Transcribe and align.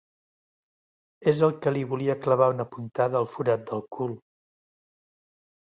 És 1.31 1.43
el 1.49 1.53
que 1.65 1.73
li 1.75 1.83
volia 1.93 2.15
clavar 2.23 2.49
una 2.55 2.67
puntada 2.77 3.21
al 3.21 3.29
forat 3.37 3.69
del 3.71 3.85
cul. 3.99 4.17